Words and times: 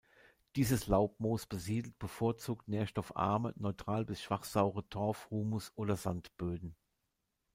Dieses 0.55 0.87
Laubmoos 0.87 1.45
besiedelt 1.45 1.99
bevorzugt 1.99 2.67
nährstoffarme, 2.67 3.53
neutral 3.57 4.03
bis 4.03 4.19
schwach 4.19 4.45
saure 4.45 4.89
Torf-, 4.89 5.29
Humus- 5.29 5.73
oder 5.75 5.95
Sandböden. 5.95 6.75